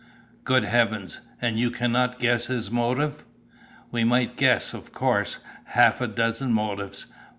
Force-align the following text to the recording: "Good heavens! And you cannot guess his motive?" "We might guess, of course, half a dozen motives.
"Good 0.45 0.63
heavens! 0.63 1.19
And 1.43 1.59
you 1.59 1.69
cannot 1.69 2.17
guess 2.17 2.47
his 2.47 2.71
motive?" 2.71 3.23
"We 3.91 4.03
might 4.03 4.35
guess, 4.35 4.73
of 4.73 4.91
course, 4.91 5.37
half 5.65 6.01
a 6.01 6.07
dozen 6.07 6.51
motives. 6.53 7.05